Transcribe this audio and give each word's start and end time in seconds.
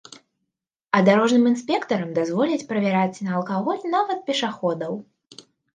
А 0.97 1.01
дарожным 1.09 1.43
інспектарам 1.51 2.09
дазволяць 2.17 2.67
правяраць 2.73 3.23
на 3.29 3.39
алкаголь 3.39 3.87
нават 3.97 4.19
пешаходаў. 4.33 5.03